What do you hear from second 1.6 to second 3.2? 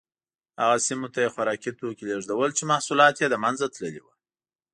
توکي لېږدول چې محصولات